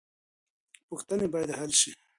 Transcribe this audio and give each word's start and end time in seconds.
پوښتنې 0.87 1.27
بايد 1.33 1.49
حل 1.59 1.71
سي. 1.81 1.91